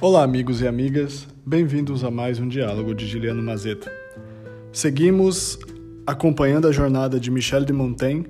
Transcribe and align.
Olá, 0.00 0.22
amigos 0.22 0.60
e 0.60 0.68
amigas, 0.68 1.26
bem-vindos 1.44 2.04
a 2.04 2.10
mais 2.10 2.38
um 2.38 2.46
diálogo 2.46 2.94
de 2.94 3.04
Giliano 3.04 3.42
Mazeta. 3.42 3.92
Seguimos 4.70 5.58
acompanhando 6.06 6.68
a 6.68 6.72
jornada 6.72 7.18
de 7.18 7.32
Michel 7.32 7.64
de 7.64 7.72
Montaigne 7.72 8.28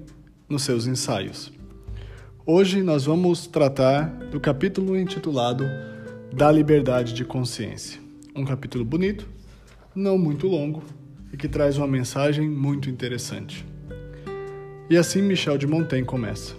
nos 0.49 0.63
seus 0.63 0.87
ensaios. 0.87 1.53
Hoje 2.47 2.83
nós 2.83 3.05
vamos 3.05 3.47
tratar 3.47 4.07
do 4.31 4.41
capítulo 4.41 4.99
intitulado 4.99 5.63
Da 6.33 6.51
Liberdade 6.51 7.13
de 7.13 7.23
Consciência. 7.23 8.01
Um 8.35 8.47
capítulo 8.47 8.83
bonito, 8.83 9.29
não 9.95 10.17
muito 10.17 10.47
longo 10.47 10.83
e 11.31 11.37
que 11.37 11.49
traz 11.49 11.77
uma 11.77 11.87
mensagem 11.87 12.49
muito 12.49 12.89
interessante. 12.89 13.67
E 14.89 14.97
assim 14.97 15.21
Michel 15.21 15.59
de 15.59 15.67
Montaigne 15.67 16.07
começa. 16.07 16.55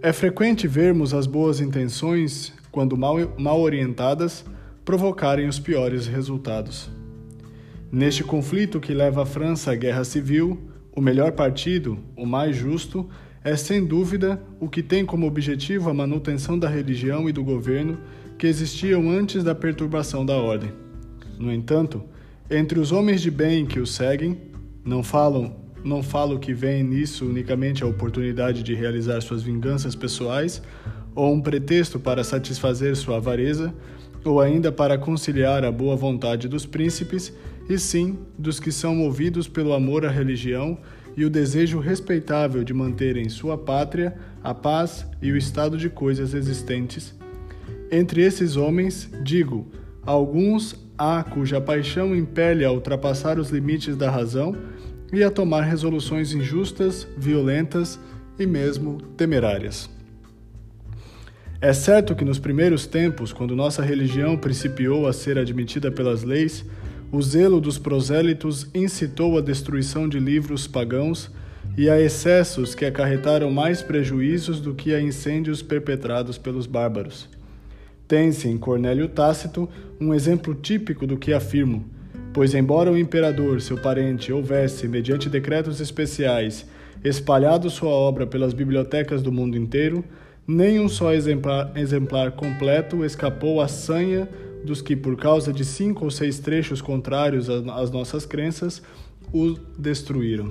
É 0.00 0.10
frequente 0.10 0.66
vermos 0.66 1.12
as 1.12 1.26
boas 1.26 1.60
intenções 1.60 2.53
quando 2.74 2.96
mal, 2.96 3.14
mal 3.38 3.60
orientadas, 3.60 4.44
provocarem 4.84 5.46
os 5.46 5.60
piores 5.60 6.08
resultados. 6.08 6.90
Neste 7.90 8.24
conflito 8.24 8.80
que 8.80 8.92
leva 8.92 9.22
a 9.22 9.26
França 9.26 9.70
à 9.70 9.76
guerra 9.76 10.02
civil, 10.02 10.58
o 10.90 11.00
melhor 11.00 11.30
partido, 11.30 11.96
o 12.16 12.26
mais 12.26 12.56
justo, 12.56 13.08
é 13.44 13.54
sem 13.54 13.86
dúvida 13.86 14.42
o 14.58 14.68
que 14.68 14.82
tem 14.82 15.06
como 15.06 15.24
objetivo 15.24 15.88
a 15.88 15.94
manutenção 15.94 16.58
da 16.58 16.68
religião 16.68 17.28
e 17.28 17.32
do 17.32 17.44
governo 17.44 17.96
que 18.36 18.48
existiam 18.48 19.08
antes 19.08 19.44
da 19.44 19.54
perturbação 19.54 20.26
da 20.26 20.36
ordem. 20.36 20.72
No 21.38 21.52
entanto, 21.52 22.02
entre 22.50 22.80
os 22.80 22.90
homens 22.90 23.22
de 23.22 23.30
bem 23.30 23.64
que 23.66 23.78
o 23.78 23.86
seguem, 23.86 24.36
não 24.84 25.04
falam, 25.04 25.54
não 25.84 26.02
falo 26.02 26.40
que 26.40 26.52
vem 26.52 26.82
nisso 26.82 27.24
unicamente 27.24 27.84
a 27.84 27.86
oportunidade 27.86 28.64
de 28.64 28.74
realizar 28.74 29.20
suas 29.20 29.44
vinganças 29.44 29.94
pessoais 29.94 30.60
ou 31.14 31.32
um 31.32 31.40
pretexto 31.40 31.98
para 31.98 32.24
satisfazer 32.24 32.96
sua 32.96 33.16
avareza, 33.16 33.72
ou 34.24 34.40
ainda 34.40 34.72
para 34.72 34.98
conciliar 34.98 35.64
a 35.64 35.70
boa 35.70 35.94
vontade 35.96 36.48
dos 36.48 36.64
príncipes, 36.64 37.32
e 37.68 37.78
sim 37.78 38.18
dos 38.38 38.60
que 38.60 38.72
são 38.72 38.94
movidos 38.94 39.48
pelo 39.48 39.72
amor 39.72 40.04
à 40.04 40.10
religião 40.10 40.78
e 41.16 41.24
o 41.24 41.30
desejo 41.30 41.78
respeitável 41.78 42.64
de 42.64 42.74
manter 42.74 43.16
em 43.16 43.28
sua 43.28 43.56
pátria 43.56 44.16
a 44.42 44.52
paz 44.52 45.06
e 45.22 45.30
o 45.30 45.36
estado 45.36 45.76
de 45.76 45.88
coisas 45.88 46.34
existentes. 46.34 47.14
Entre 47.90 48.22
esses 48.22 48.56
homens, 48.56 49.08
digo, 49.22 49.66
alguns 50.04 50.74
há 50.98 51.22
cuja 51.22 51.60
paixão 51.60 52.14
impele 52.14 52.64
a 52.64 52.72
ultrapassar 52.72 53.38
os 53.38 53.50
limites 53.50 53.96
da 53.96 54.10
razão 54.10 54.56
e 55.12 55.22
a 55.22 55.30
tomar 55.30 55.62
resoluções 55.62 56.32
injustas, 56.32 57.06
violentas 57.16 57.98
e 58.38 58.46
mesmo 58.46 59.00
temerárias. 59.16 59.88
É 61.64 61.72
certo 61.72 62.14
que 62.14 62.26
nos 62.26 62.38
primeiros 62.38 62.84
tempos, 62.86 63.32
quando 63.32 63.56
nossa 63.56 63.82
religião 63.82 64.36
principiou 64.36 65.06
a 65.06 65.14
ser 65.14 65.38
admitida 65.38 65.90
pelas 65.90 66.22
leis, 66.22 66.62
o 67.10 67.22
zelo 67.22 67.58
dos 67.58 67.78
prosélitos 67.78 68.68
incitou 68.74 69.38
a 69.38 69.40
destruição 69.40 70.06
de 70.06 70.18
livros 70.18 70.66
pagãos 70.66 71.30
e 71.74 71.88
a 71.88 71.98
excessos 71.98 72.74
que 72.74 72.84
acarretaram 72.84 73.50
mais 73.50 73.80
prejuízos 73.80 74.60
do 74.60 74.74
que 74.74 74.94
a 74.94 75.00
incêndios 75.00 75.62
perpetrados 75.62 76.36
pelos 76.36 76.66
bárbaros. 76.66 77.30
Tem-se 78.06 78.46
em 78.46 78.58
Cornélio 78.58 79.08
Tácito 79.08 79.66
um 79.98 80.12
exemplo 80.12 80.54
típico 80.54 81.06
do 81.06 81.16
que 81.16 81.32
afirmo, 81.32 81.86
pois, 82.34 82.54
embora 82.54 82.92
o 82.92 82.98
imperador, 82.98 83.62
seu 83.62 83.78
parente, 83.78 84.30
houvesse, 84.30 84.86
mediante 84.86 85.30
decretos 85.30 85.80
especiais, 85.80 86.66
espalhado 87.02 87.70
sua 87.70 87.88
obra 87.88 88.26
pelas 88.26 88.52
bibliotecas 88.52 89.22
do 89.22 89.32
mundo 89.32 89.56
inteiro, 89.56 90.04
nem 90.46 90.78
um 90.78 90.88
só 90.88 91.12
exemplar, 91.12 91.72
exemplar 91.76 92.32
completo 92.32 93.04
escapou 93.04 93.60
à 93.60 93.68
sanha 93.68 94.28
dos 94.64 94.80
que, 94.80 94.96
por 94.96 95.16
causa 95.16 95.52
de 95.52 95.64
cinco 95.64 96.04
ou 96.04 96.10
seis 96.10 96.38
trechos 96.38 96.80
contrários 96.80 97.48
às 97.50 97.90
nossas 97.90 98.24
crenças, 98.24 98.82
o 99.32 99.54
destruíram. 99.78 100.50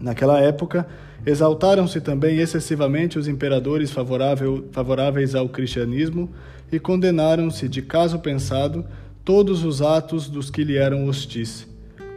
Naquela 0.00 0.40
época, 0.40 0.86
exaltaram-se 1.26 2.00
também 2.00 2.38
excessivamente 2.38 3.18
os 3.18 3.28
imperadores 3.28 3.90
favoráveis 3.90 5.34
ao 5.34 5.48
cristianismo 5.48 6.30
e 6.70 6.78
condenaram-se, 6.78 7.68
de 7.68 7.82
caso 7.82 8.18
pensado, 8.18 8.84
todos 9.24 9.64
os 9.64 9.82
atos 9.82 10.28
dos 10.28 10.50
que 10.50 10.64
lhe 10.64 10.76
eram 10.76 11.06
hostis, 11.06 11.66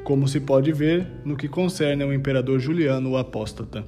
como 0.04 0.28
se 0.28 0.40
pode 0.40 0.72
ver 0.72 1.08
no 1.26 1.36
que 1.36 1.48
concerne 1.48 2.04
ao 2.04 2.14
imperador 2.14 2.60
Juliano 2.60 3.12
o 3.12 3.18
Apóstata. 3.18 3.84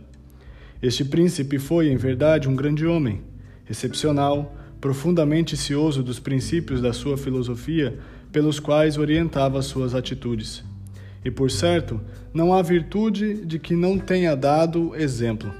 Este 0.83 1.05
príncipe 1.05 1.59
foi, 1.59 1.87
em 1.89 1.95
verdade, 1.95 2.49
um 2.49 2.55
grande 2.57 2.85
homem, 2.85 3.21
excepcional, 3.69 4.53
profundamente 4.81 5.55
cioso 5.55 6.03
dos 6.03 6.19
princípios 6.19 6.81
da 6.81 6.91
sua 6.91 7.17
filosofia 7.17 7.97
pelos 8.33 8.59
quais 8.59 8.97
orientava 8.97 9.61
suas 9.61 9.95
atitudes. 9.95 10.61
E, 11.23 11.31
por 11.31 11.49
certo, 11.49 12.01
não 12.33 12.53
há 12.53 12.61
virtude 12.61 13.45
de 13.45 13.59
que 13.59 13.77
não 13.77 13.97
tenha 13.97 14.35
dado 14.35 14.93
exemplo. 14.97 15.53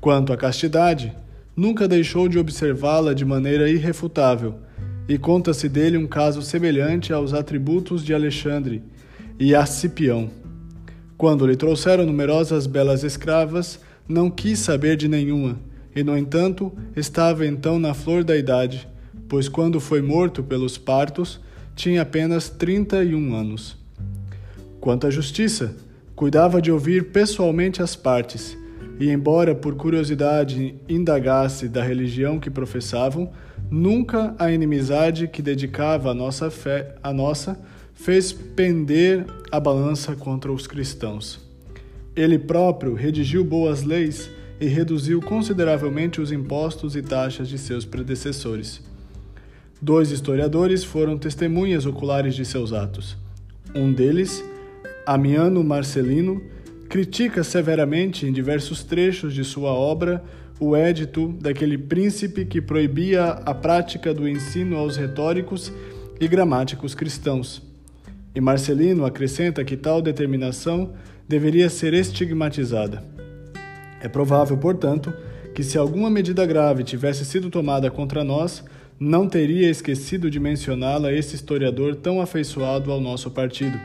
Quanto 0.00 0.32
à 0.32 0.36
castidade, 0.36 1.12
nunca 1.56 1.88
deixou 1.88 2.28
de 2.28 2.38
observá-la 2.38 3.14
de 3.14 3.24
maneira 3.24 3.68
irrefutável, 3.68 4.60
e 5.08 5.18
conta-se 5.18 5.68
dele 5.68 5.96
um 5.96 6.06
caso 6.06 6.40
semelhante 6.40 7.12
aos 7.12 7.34
atributos 7.34 8.04
de 8.04 8.14
Alexandre 8.14 8.80
e 9.40 9.56
a 9.56 9.66
Cipião. 9.66 10.30
Quando 11.18 11.44
lhe 11.44 11.56
trouxeram 11.56 12.06
numerosas 12.06 12.68
belas 12.68 13.02
escravas, 13.02 13.80
não 14.08 14.30
quis 14.30 14.58
saber 14.58 14.96
de 14.96 15.08
nenhuma, 15.08 15.58
e 15.94 16.04
no 16.04 16.16
entanto 16.16 16.72
estava 16.94 17.46
então 17.46 17.78
na 17.78 17.94
flor 17.94 18.22
da 18.22 18.36
idade, 18.36 18.88
pois 19.28 19.48
quando 19.48 19.80
foi 19.80 20.00
morto 20.00 20.42
pelos 20.42 20.78
partos, 20.78 21.40
tinha 21.74 22.02
apenas 22.02 22.48
trinta 22.48 23.02
e 23.02 23.14
um 23.14 23.34
anos. 23.34 23.76
Quanto 24.80 25.06
à 25.06 25.10
justiça, 25.10 25.74
cuidava 26.14 26.62
de 26.62 26.70
ouvir 26.70 27.10
pessoalmente 27.10 27.82
as 27.82 27.96
partes, 27.96 28.56
e 28.98 29.10
embora 29.10 29.54
por 29.54 29.74
curiosidade 29.74 30.74
indagasse 30.88 31.68
da 31.68 31.82
religião 31.82 32.38
que 32.38 32.48
professavam, 32.48 33.30
nunca 33.70 34.34
a 34.38 34.50
inimizade 34.50 35.28
que 35.28 35.42
dedicava 35.42 36.10
a 36.10 36.14
nossa 36.14 36.50
fé, 36.50 36.94
a 37.02 37.12
nossa, 37.12 37.58
fez 37.94 38.32
pender 38.32 39.26
a 39.50 39.58
balança 39.58 40.14
contra 40.14 40.52
os 40.52 40.66
cristãos. 40.66 41.45
Ele 42.16 42.38
próprio 42.38 42.94
redigiu 42.94 43.44
boas 43.44 43.82
leis 43.82 44.30
e 44.58 44.66
reduziu 44.66 45.20
consideravelmente 45.20 46.18
os 46.18 46.32
impostos 46.32 46.96
e 46.96 47.02
taxas 47.02 47.46
de 47.46 47.58
seus 47.58 47.84
predecessores. 47.84 48.82
Dois 49.82 50.10
historiadores 50.10 50.82
foram 50.82 51.18
testemunhas 51.18 51.84
oculares 51.84 52.34
de 52.34 52.46
seus 52.46 52.72
atos. 52.72 53.18
Um 53.74 53.92
deles, 53.92 54.42
Amiano 55.04 55.62
Marcelino, 55.62 56.42
critica 56.88 57.44
severamente 57.44 58.26
em 58.26 58.32
diversos 58.32 58.82
trechos 58.82 59.34
de 59.34 59.44
sua 59.44 59.70
obra 59.70 60.24
o 60.58 60.74
édito 60.74 61.34
daquele 61.38 61.76
príncipe 61.76 62.46
que 62.46 62.62
proibia 62.62 63.24
a 63.24 63.52
prática 63.52 64.14
do 64.14 64.26
ensino 64.26 64.78
aos 64.78 64.96
retóricos 64.96 65.70
e 66.18 66.26
gramáticos 66.26 66.94
cristãos. 66.94 67.62
E 68.34 68.40
Marcelino 68.40 69.04
acrescenta 69.04 69.62
que 69.62 69.76
tal 69.76 70.00
determinação 70.00 70.94
deveria 71.28 71.68
ser 71.68 71.94
estigmatizada. 71.94 73.02
É 74.00 74.08
provável, 74.08 74.56
portanto, 74.56 75.12
que 75.54 75.62
se 75.62 75.78
alguma 75.78 76.10
medida 76.10 76.44
grave 76.46 76.84
tivesse 76.84 77.24
sido 77.24 77.50
tomada 77.50 77.90
contra 77.90 78.22
nós, 78.22 78.62
não 78.98 79.28
teria 79.28 79.68
esquecido 79.68 80.30
de 80.30 80.38
mencioná-la 80.38 81.12
esse 81.12 81.34
historiador 81.34 81.96
tão 81.96 82.20
afeiçoado 82.20 82.92
ao 82.92 83.00
nosso 83.00 83.30
partido. 83.30 83.78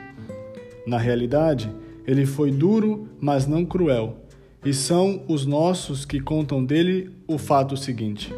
Na 0.85 0.97
realidade, 0.97 1.69
ele 2.05 2.25
foi 2.25 2.51
duro, 2.51 3.07
mas 3.19 3.47
não 3.47 3.65
cruel, 3.65 4.17
e 4.65 4.73
são 4.73 5.23
os 5.27 5.45
nossos 5.45 6.05
que 6.05 6.19
contam 6.19 6.63
dele 6.63 7.11
o 7.27 7.37
fato 7.37 7.75
seguinte. 7.75 8.33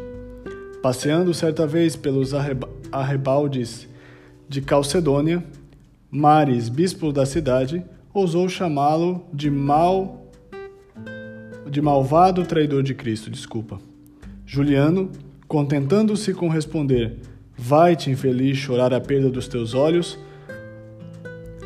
Passeando 0.82 1.32
certa 1.32 1.66
vez 1.66 1.96
pelos 1.96 2.32
arrebaldes 2.92 3.88
de 4.48 4.60
Calcedônia, 4.60 5.42
Mares, 6.10 6.68
bispo 6.68 7.12
da 7.12 7.24
cidade, 7.26 7.84
ousou 8.14 8.48
chamá-lo 8.48 9.26
de 9.32 9.50
mal 9.50 10.20
de 11.68 11.82
malvado 11.82 12.44
traidor 12.44 12.84
de 12.84 12.94
Cristo, 12.94 13.28
desculpa. 13.28 13.80
Juliano, 14.46 15.10
contentando-se 15.48 16.32
com 16.32 16.48
responder: 16.48 17.16
Vai-te, 17.58 18.10
infeliz, 18.10 18.56
chorar 18.56 18.94
a 18.94 19.00
perda 19.00 19.28
dos 19.28 19.48
teus 19.48 19.74
olhos, 19.74 20.16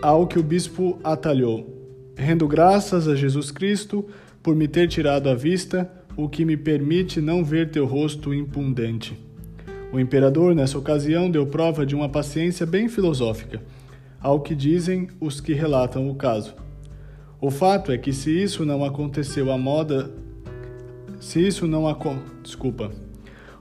ao 0.00 0.26
que 0.26 0.38
o 0.38 0.42
bispo 0.42 0.98
atalhou: 1.04 1.68
Rendo 2.16 2.48
graças 2.48 3.06
a 3.06 3.14
Jesus 3.14 3.50
Cristo 3.50 4.06
por 4.42 4.56
me 4.56 4.66
ter 4.66 4.88
tirado 4.88 5.28
a 5.28 5.34
vista, 5.34 5.90
o 6.16 6.28
que 6.28 6.44
me 6.44 6.56
permite 6.56 7.20
não 7.20 7.44
ver 7.44 7.70
teu 7.70 7.84
rosto 7.84 8.32
impundente. 8.32 9.18
O 9.92 10.00
imperador, 10.00 10.54
nessa 10.54 10.78
ocasião, 10.78 11.30
deu 11.30 11.46
prova 11.46 11.84
de 11.84 11.94
uma 11.94 12.08
paciência 12.08 12.64
bem 12.64 12.88
filosófica, 12.88 13.60
ao 14.20 14.40
que 14.40 14.54
dizem 14.54 15.08
os 15.20 15.40
que 15.40 15.52
relatam 15.52 16.08
o 16.08 16.14
caso. 16.14 16.54
O 17.40 17.50
fato 17.50 17.92
é 17.92 17.98
que 17.98 18.12
se 18.12 18.30
isso 18.30 18.64
não 18.64 18.84
aconteceu 18.84 19.52
à 19.52 19.58
moda, 19.58 20.10
se 21.20 21.46
isso 21.46 21.66
não 21.66 21.84
desculpa. 22.42 22.90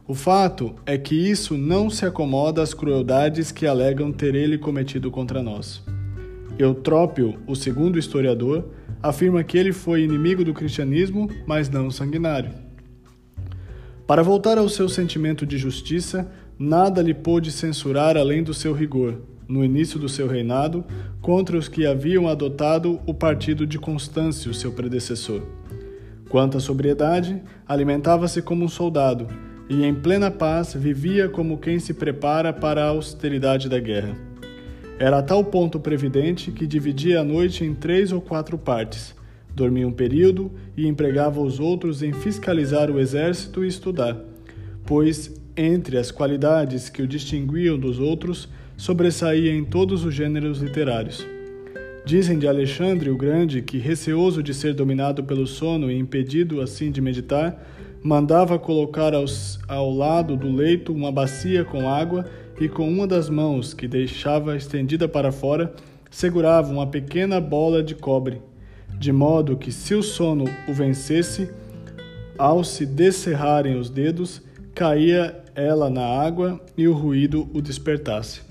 O 0.08 0.14
fato 0.14 0.74
é 0.86 0.98
que 0.98 1.16
isso 1.16 1.58
não 1.58 1.90
se 1.90 2.06
acomoda 2.06 2.62
às 2.62 2.74
crueldades 2.74 3.52
que 3.52 3.68
alegam 3.68 4.12
ter 4.12 4.36
ele 4.36 4.58
cometido 4.58 5.12
contra 5.12 5.44
nós. 5.44 5.84
Eutrópio, 6.58 7.38
o 7.46 7.56
segundo 7.56 8.00
historiador, 8.00 8.66
afirma 9.04 9.44
que 9.44 9.58
ele 9.58 9.72
foi 9.72 10.02
inimigo 10.02 10.44
do 10.44 10.54
cristianismo, 10.54 11.30
mas 11.46 11.70
não 11.70 11.92
sanguinário. 11.92 12.52
Para 14.08 14.24
voltar 14.24 14.58
ao 14.58 14.70
seu 14.70 14.88
sentimento 14.88 15.46
de 15.46 15.58
justiça, 15.58 16.32
nada 16.58 17.02
lhe 17.02 17.14
pôde 17.14 17.52
censurar 17.52 18.18
além 18.18 18.42
do 18.42 18.54
seu 18.54 18.74
rigor, 18.74 19.22
no 19.48 19.64
início 19.64 20.00
do 20.00 20.10
seu 20.10 20.28
reinado, 20.28 20.84
contra 21.22 21.58
os 21.58 21.68
que 21.68 21.86
haviam 21.86 22.28
adotado 22.28 23.00
o 23.06 23.14
partido 23.14 23.66
de 23.66 23.80
Constâncio, 23.80 24.54
seu 24.54 24.72
predecessor. 24.72 25.42
Quanto 26.30 26.58
à 26.58 26.60
sobriedade, 26.60 27.42
alimentava-se 27.68 28.42
como 28.42 28.66
um 28.66 28.70
soldado 28.70 29.28
e, 29.70 29.84
em 29.84 29.94
plena 29.94 30.30
paz, 30.30 30.74
vivia 30.74 31.30
como 31.30 31.58
quem 31.58 31.80
se 31.80 31.94
prepara 31.94 32.52
para 32.52 32.84
a 32.84 32.90
austeridade 32.90 33.70
da 33.70 33.80
guerra. 33.80 34.16
Era 35.00 35.20
a 35.20 35.24
tal 35.24 35.44
ponto 35.44 35.80
previdente 35.80 36.52
que 36.52 36.66
dividia 36.66 37.22
a 37.22 37.24
noite 37.24 37.64
em 37.64 37.74
três 37.74 38.12
ou 38.12 38.20
quatro 38.20 38.58
partes, 38.58 39.16
dormia 39.54 39.88
um 39.88 39.92
período 39.92 40.52
e 40.76 40.88
empregava 40.88 41.42
os 41.42 41.60
outros 41.60 42.04
em 42.04 42.14
fiscalizar 42.14 42.92
o 42.92 43.00
exército 43.00 43.64
e 43.64 43.68
estudar, 43.68 44.18
pois, 44.86 45.40
entre 45.56 45.98
as 45.98 46.12
qualidades 46.12 46.90
que 46.90 47.02
o 47.02 47.08
distinguiam 47.08 47.78
dos 47.78 48.00
outros, 48.00 48.50
sobressaía 48.78 49.52
em 49.52 49.66
todos 49.66 50.06
os 50.06 50.14
gêneros 50.14 50.60
literários. 50.60 51.26
Dizem 52.06 52.40
de 52.40 52.48
Alexandre 52.48 53.10
o 53.10 53.18
Grande 53.18 53.62
que, 53.62 53.80
receoso 53.80 54.42
de 54.42 54.54
ser 54.54 54.74
dominado 54.74 55.24
pelo 55.24 55.46
sono 55.46 55.92
e 55.92 56.00
impedido 56.00 56.62
assim 56.62 56.90
de 56.90 57.02
meditar, 57.02 57.68
mandava 58.02 58.58
colocar 58.58 59.14
aos, 59.14 59.60
ao 59.68 59.92
lado 59.92 60.38
do 60.38 60.50
leito 60.50 60.94
uma 60.94 61.12
bacia 61.12 61.66
com 61.66 61.90
água 61.90 62.26
e 62.62 62.70
com 62.70 62.88
uma 62.88 63.06
das 63.06 63.30
mãos, 63.30 63.74
que 63.74 63.88
deixava 63.88 64.56
estendida 64.56 65.08
para 65.08 65.32
fora, 65.32 65.74
segurava 66.10 66.72
uma 66.72 66.88
pequena 66.88 67.42
bola 67.42 67.84
de 67.84 67.94
cobre, 67.94 68.42
de 68.98 69.12
modo 69.12 69.58
que, 69.58 69.72
se 69.72 69.94
o 69.94 70.02
sono 70.02 70.46
o 70.68 70.74
vencesse, 70.74 71.50
ao 72.38 72.64
se 72.64 72.86
descerrarem 72.86 73.78
os 73.78 73.90
dedos, 73.90 74.42
caía 74.74 75.44
ela 75.54 75.90
na 75.90 76.06
água 76.06 76.62
e 76.78 76.88
o 76.88 76.94
ruído 76.94 77.50
o 77.54 77.62
despertasse. 77.62 78.47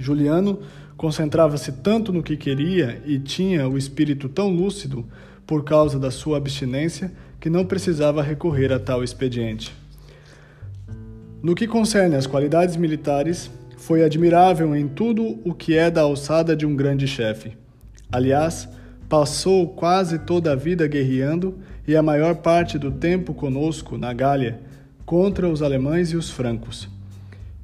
Juliano 0.00 0.60
concentrava-se 0.96 1.72
tanto 1.72 2.12
no 2.12 2.22
que 2.22 2.36
queria 2.36 3.00
e 3.06 3.18
tinha 3.18 3.68
o 3.68 3.78
espírito 3.78 4.28
tão 4.28 4.50
lúcido 4.50 5.06
por 5.46 5.64
causa 5.64 5.98
da 5.98 6.10
sua 6.10 6.36
abstinência 6.36 7.12
que 7.40 7.50
não 7.50 7.64
precisava 7.64 8.22
recorrer 8.22 8.72
a 8.72 8.78
tal 8.78 9.02
expediente. 9.02 9.74
No 11.42 11.54
que 11.54 11.66
concerne 11.66 12.16
às 12.16 12.26
qualidades 12.26 12.76
militares, 12.76 13.50
foi 13.78 14.04
admirável 14.04 14.76
em 14.76 14.86
tudo 14.86 15.38
o 15.44 15.54
que 15.54 15.74
é 15.74 15.90
da 15.90 16.02
alçada 16.02 16.54
de 16.54 16.66
um 16.66 16.76
grande 16.76 17.06
chefe. 17.06 17.56
Aliás, 18.12 18.68
passou 19.08 19.68
quase 19.68 20.18
toda 20.18 20.52
a 20.52 20.56
vida 20.56 20.86
guerreando 20.86 21.58
e 21.88 21.96
a 21.96 22.02
maior 22.02 22.36
parte 22.36 22.78
do 22.78 22.90
tempo 22.90 23.32
conosco 23.32 23.96
na 23.96 24.12
Gália, 24.12 24.60
contra 25.06 25.48
os 25.48 25.62
alemães 25.62 26.10
e 26.10 26.16
os 26.16 26.30
francos 26.30 26.99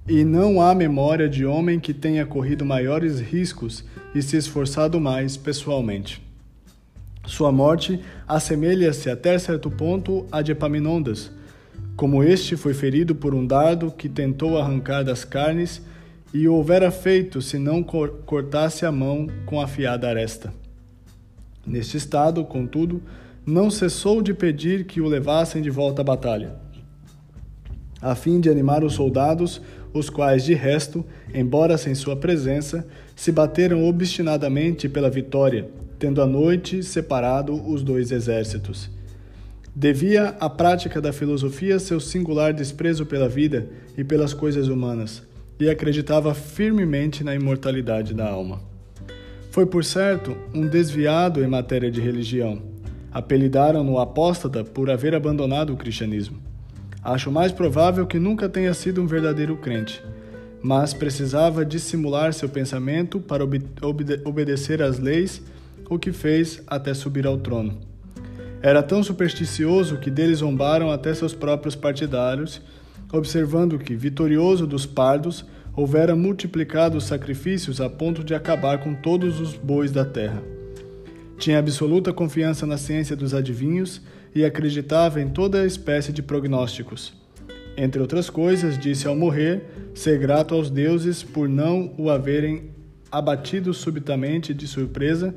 e 0.09 0.25
não 0.25 0.61
há 0.63 0.75
memória 0.75 1.29
de 1.29 1.45
homem 1.45 1.81
que 1.81 1.93
tenha 1.93 2.25
corrido 2.25 2.65
maiores 2.65 3.19
riscos 3.19 3.85
e 4.15 4.23
se 4.23 4.37
esforçado 4.37 5.01
mais 5.01 5.37
pessoalmente. 5.37 6.23
Sua 7.27 7.51
morte 7.51 8.01
assemelha-se 8.27 9.11
até 9.11 9.37
certo 9.37 9.69
ponto 9.69 10.25
à 10.31 10.43
de 10.43 10.53
Epaminondas, 10.53 11.31
como 11.97 12.23
este 12.23 12.57
foi 12.57 12.73
ferido 12.73 13.17
por 13.17 13.35
um 13.35 13.45
dardo 13.45 13.91
que 13.91 14.09
tentou 14.09 14.57
arrancar 14.57 15.03
das 15.03 15.25
carnes 15.25 15.83
e 16.33 16.47
o 16.47 16.55
houvera 16.55 16.91
feito 16.91 17.43
se 17.43 17.59
não 17.59 17.83
cortasse 17.83 18.87
a 18.87 18.93
mão 18.93 19.27
com 19.45 19.61
afiada 19.61 20.09
aresta. 20.09 20.53
Neste 21.67 21.97
estado, 21.97 22.45
contudo, 22.45 23.03
não 23.45 23.71
cessou 23.71 24.23
de 24.23 24.33
pedir 24.33 24.87
que 24.87 25.01
o 25.01 25.09
levassem 25.09 25.61
de 25.61 25.71
volta 25.71 26.03
à 26.03 26.05
batalha, 26.05 26.55
a 28.01 28.15
fim 28.15 28.39
de 28.39 28.49
animar 28.49 28.85
os 28.85 28.95
soldados 28.95 29.61
os 29.97 30.11
quais, 30.11 30.45
de 30.45 30.55
resto, 30.55 31.05
embora 31.35 31.79
sem 31.79 31.95
sua 31.95 32.17
presença, 32.17 32.87
se 33.15 33.33
bateram 33.33 33.85
obstinadamente 33.89 34.89
pela 34.89 35.11
vitória, 35.11 35.69
tendo 35.99 36.21
à 36.21 36.27
noite 36.27 36.83
separado 36.83 37.55
os 37.69 37.83
dois 37.83 38.13
exércitos. 38.13 38.91
Devia 39.75 40.37
à 40.41 40.49
prática 40.49 41.01
da 41.01 41.13
filosofia 41.13 41.79
seu 41.79 42.01
singular 42.01 42.53
desprezo 42.53 43.05
pela 43.05 43.29
vida 43.29 43.69
e 43.97 44.03
pelas 44.03 44.33
coisas 44.33 44.69
humanas, 44.69 45.23
e 45.61 45.69
acreditava 45.69 46.35
firmemente 46.35 47.23
na 47.25 47.35
imortalidade 47.35 48.15
da 48.15 48.29
alma. 48.29 48.61
Foi, 49.51 49.65
por 49.65 49.85
certo, 49.85 50.37
um 50.55 50.67
desviado 50.67 51.43
em 51.43 51.47
matéria 51.47 51.91
de 51.91 52.01
religião. 52.01 52.61
Apelidaram-no 53.11 53.99
apóstata 53.99 54.63
por 54.63 54.91
haver 54.91 55.15
abandonado 55.15 55.73
o 55.73 55.77
cristianismo. 55.77 56.46
Acho 57.07 57.31
mais 57.31 57.53
provável 57.53 58.05
que 58.05 58.19
nunca 58.19 58.49
tenha 58.49 58.75
sido 58.75 59.01
um 59.01 59.07
verdadeiro 59.07 59.57
crente, 59.57 60.03
mas 60.61 60.93
precisava 60.93 61.65
dissimular 61.65 62.35
seu 62.35 62.49
pensamento 62.49 63.21
para 63.21 63.45
obede 63.45 64.21
obedecer 64.25 64.83
às 64.83 64.99
leis, 64.99 65.41
o 65.89 66.01
que 66.01 66.11
fez 66.11 66.61
até 66.67 66.93
subir 66.93 67.25
ao 67.25 67.39
trono. 67.39 67.79
Era 68.61 68.83
tão 68.83 69.05
supersticioso 69.05 69.99
que 69.99 70.11
dele 70.11 70.35
zombaram 70.35 70.91
até 70.91 71.15
seus 71.15 71.33
próprios 71.33 71.77
partidários, 71.77 72.61
observando 73.13 73.79
que, 73.79 73.95
vitorioso 73.95 74.67
dos 74.67 74.85
pardos, 74.85 75.47
houvera 75.77 76.17
multiplicado 76.17 76.99
os 76.99 77.05
sacrifícios 77.05 77.81
a 77.81 77.89
ponto 77.89 78.25
de 78.25 78.35
acabar 78.35 78.79
com 78.79 78.97
todos 78.97 79.41
os 79.41 79.55
bois 79.55 79.93
da 79.93 80.05
terra. 80.05 80.43
Tinha 81.39 81.61
absoluta 81.61 82.13
confiança 82.13 82.67
na 82.67 82.77
ciência 82.77 83.15
dos 83.15 83.33
adivinhos 83.33 84.03
e 84.37 84.45
acreditava 84.45 85.19
em 85.19 85.31
toda 85.31 85.65
espécie 85.65 86.13
de 86.13 86.23
prognósticos. 86.23 87.15
Entre 87.75 88.03
outras 88.03 88.29
coisas, 88.29 88.79
disse 88.79 89.09
ao 89.09 89.17
morrer 89.17 89.63
ser 89.95 90.19
grato 90.19 90.55
aos 90.55 90.69
deuses 90.69 91.23
por 91.23 91.49
não 91.49 91.95
o 91.97 92.11
haverem 92.11 92.65
abatido 93.11 93.73
subitamente 93.73 94.53
de 94.53 94.69
surpresa, 94.69 95.35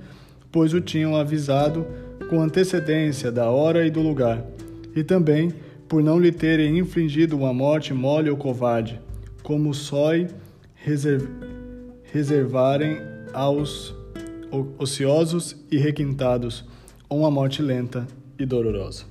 pois 0.51 0.74
o 0.74 0.81
tinham 0.81 1.16
avisado 1.16 1.88
com 2.30 2.42
antecedência 2.42 3.31
da 3.31 3.50
hora 3.50 3.88
e 3.88 3.89
do 3.89 4.01
lugar, 4.01 4.46
e 4.94 5.01
também 5.01 5.53
por 5.88 6.03
não 6.03 6.20
lhe 6.20 6.34
terem 6.34 6.77
infligido 6.77 7.38
uma 7.38 7.53
morte 7.53 7.94
mole 7.94 8.29
ou 8.29 8.36
covarde, 8.36 9.00
como 9.41 9.74
sói 9.74 10.27
reserv 10.75 11.25
reservarem 12.12 12.98
aos 13.32 13.96
ociosos 14.77 15.56
e 15.72 15.77
requintados, 15.77 16.65
uma 17.10 17.32
morte 17.32 17.62
lenta 17.62 18.06
e 18.39 18.46
dolorosa. 18.46 19.03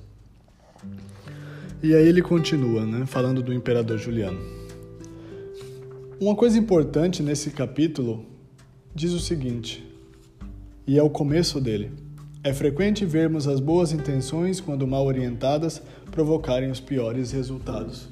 E 1.81 1.93
aí 1.93 2.07
ele 2.07 2.21
continua, 2.21 2.85
né, 2.85 3.05
falando 3.05 3.43
do 3.43 3.53
imperador 3.53 3.97
Juliano. 3.97 4.39
Uma 6.19 6.35
coisa 6.35 6.57
importante 6.57 7.21
nesse 7.21 7.51
capítulo 7.51 8.25
diz 8.93 9.13
o 9.13 9.19
seguinte, 9.19 9.87
e 10.85 10.97
é 10.97 11.03
o 11.03 11.09
começo 11.09 11.61
dele. 11.61 11.91
É 12.43 12.51
frequente 12.53 13.05
vermos 13.05 13.47
as 13.47 13.59
boas 13.59 13.93
intenções, 13.93 14.59
quando 14.59 14.87
mal 14.87 15.05
orientadas, 15.05 15.81
provocarem 16.09 16.71
os 16.71 16.79
piores 16.79 17.31
resultados. 17.31 18.09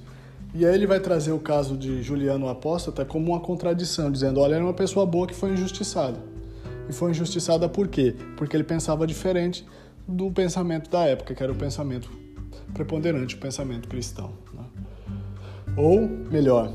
E 0.54 0.66
aí 0.66 0.76
ele 0.76 0.88
vai 0.88 1.00
trazer 1.00 1.32
o 1.32 1.40
caso 1.40 1.76
de 1.76 2.02
Juliano 2.04 2.48
Apóstata 2.48 3.04
como 3.04 3.32
uma 3.32 3.40
contradição, 3.40 4.12
dizendo: 4.12 4.40
olha, 4.40 4.56
era 4.56 4.64
uma 4.64 4.74
pessoa 4.74 5.06
boa 5.06 5.28
que 5.28 5.34
foi 5.34 5.52
injustiçada. 5.52 6.20
E 6.90 6.94
foi 6.94 7.12
injustiçada 7.12 7.68
por 7.68 7.88
quê? 7.88 8.16
Porque 8.38 8.56
ele 8.56 8.64
pensava 8.64 9.08
diferente 9.08 9.66
do 10.08 10.32
pensamento 10.32 10.90
da 10.90 11.06
época, 11.06 11.36
que 11.36 11.44
era 11.44 11.52
o 11.52 11.56
pensamento 11.56 12.10
preponderante, 12.74 13.36
o 13.36 13.40
pensamento 13.40 13.88
cristão. 13.88 14.32
Né? 14.54 14.64
Ou, 15.76 16.08
melhor, 16.08 16.72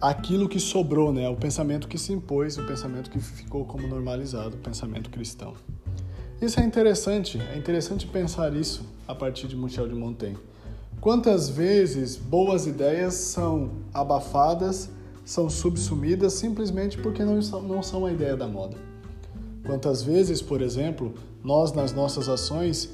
aquilo 0.00 0.48
que 0.48 0.60
sobrou, 0.60 1.12
né? 1.12 1.28
o 1.28 1.36
pensamento 1.36 1.88
que 1.88 1.96
se 1.96 2.12
impôs, 2.12 2.58
o 2.58 2.66
pensamento 2.66 3.10
que 3.10 3.18
ficou 3.18 3.64
como 3.64 3.86
normalizado, 3.86 4.56
o 4.56 4.58
pensamento 4.58 5.10
cristão. 5.10 5.54
Isso 6.40 6.60
é 6.60 6.64
interessante, 6.64 7.40
é 7.52 7.56
interessante 7.56 8.06
pensar 8.06 8.54
isso 8.54 8.84
a 9.08 9.14
partir 9.14 9.48
de 9.48 9.56
Michel 9.56 9.88
de 9.88 9.94
Montaigne. 9.94 10.36
Quantas 11.00 11.48
vezes 11.48 12.16
boas 12.16 12.66
ideias 12.66 13.14
são 13.14 13.70
abafadas, 13.92 14.90
são 15.24 15.48
subsumidas 15.48 16.34
simplesmente 16.34 16.98
porque 16.98 17.24
não 17.24 17.40
são, 17.40 17.62
não 17.62 17.82
são 17.82 18.04
a 18.04 18.12
ideia 18.12 18.36
da 18.36 18.46
moda? 18.46 18.76
Quantas 19.64 20.02
vezes, 20.02 20.42
por 20.42 20.60
exemplo, 20.60 21.14
nós 21.46 21.72
nas 21.72 21.92
nossas 21.92 22.28
ações 22.28 22.92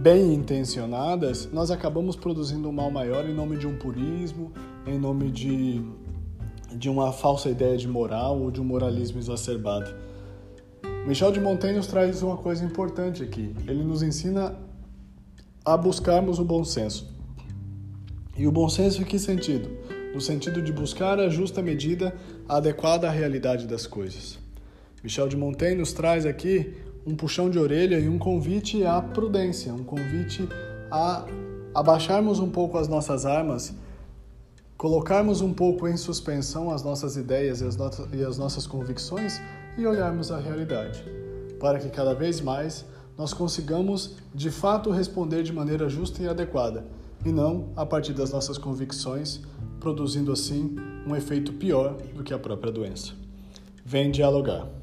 bem 0.00 0.32
intencionadas, 0.32 1.52
nós 1.52 1.70
acabamos 1.70 2.16
produzindo 2.16 2.66
um 2.66 2.72
mal 2.72 2.90
maior 2.90 3.28
em 3.28 3.34
nome 3.34 3.58
de 3.58 3.66
um 3.66 3.76
purismo, 3.76 4.50
em 4.86 4.98
nome 4.98 5.30
de, 5.30 5.82
de 6.74 6.88
uma 6.88 7.12
falsa 7.12 7.50
ideia 7.50 7.76
de 7.76 7.86
moral 7.86 8.40
ou 8.40 8.50
de 8.50 8.58
um 8.58 8.64
moralismo 8.64 9.18
exacerbado. 9.18 9.94
Michel 11.06 11.30
de 11.30 11.40
Montaigne 11.40 11.76
nos 11.76 11.86
traz 11.86 12.22
uma 12.22 12.38
coisa 12.38 12.64
importante 12.64 13.22
aqui. 13.22 13.54
Ele 13.66 13.84
nos 13.84 14.02
ensina 14.02 14.56
a 15.62 15.76
buscarmos 15.76 16.38
o 16.38 16.44
bom 16.46 16.64
senso. 16.64 17.14
E 18.34 18.46
o 18.46 18.52
bom 18.52 18.70
senso 18.70 19.02
em 19.02 19.04
que 19.04 19.18
sentido? 19.18 19.68
No 20.14 20.22
sentido 20.22 20.62
de 20.62 20.72
buscar 20.72 21.20
a 21.20 21.28
justa 21.28 21.60
medida 21.60 22.16
adequada 22.48 23.08
à 23.08 23.10
realidade 23.10 23.66
das 23.66 23.86
coisas. 23.86 24.38
Michel 25.04 25.28
de 25.28 25.36
Montaigne 25.36 25.76
nos 25.76 25.92
traz 25.92 26.24
aqui 26.24 26.74
um 27.08 27.16
puxão 27.16 27.48
de 27.48 27.58
orelha 27.58 27.98
e 27.98 28.06
um 28.06 28.18
convite 28.18 28.84
à 28.84 29.00
prudência, 29.00 29.72
um 29.72 29.82
convite 29.82 30.46
a 30.90 31.24
abaixarmos 31.74 32.38
um 32.38 32.50
pouco 32.50 32.76
as 32.76 32.86
nossas 32.86 33.24
armas, 33.24 33.74
colocarmos 34.76 35.40
um 35.40 35.54
pouco 35.54 35.88
em 35.88 35.96
suspensão 35.96 36.70
as 36.70 36.82
nossas 36.82 37.16
ideias 37.16 37.62
e 37.62 37.64
as, 37.64 37.78
e 38.12 38.22
as 38.22 38.36
nossas 38.36 38.66
convicções 38.66 39.40
e 39.78 39.86
olharmos 39.86 40.30
a 40.30 40.38
realidade, 40.38 41.02
para 41.58 41.78
que 41.78 41.88
cada 41.88 42.14
vez 42.14 42.42
mais 42.42 42.84
nós 43.16 43.32
consigamos 43.32 44.16
de 44.34 44.50
fato 44.50 44.90
responder 44.90 45.42
de 45.42 45.52
maneira 45.52 45.88
justa 45.88 46.22
e 46.22 46.28
adequada, 46.28 46.84
e 47.24 47.32
não 47.32 47.70
a 47.74 47.86
partir 47.86 48.12
das 48.12 48.30
nossas 48.30 48.58
convicções, 48.58 49.40
produzindo 49.80 50.30
assim 50.30 50.76
um 51.06 51.16
efeito 51.16 51.54
pior 51.54 51.96
do 52.14 52.22
que 52.22 52.34
a 52.34 52.38
própria 52.38 52.70
doença. 52.70 53.14
Vem 53.82 54.10
dialogar. 54.10 54.77